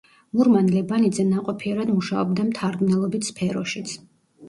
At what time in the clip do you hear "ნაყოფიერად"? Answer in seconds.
1.35-1.93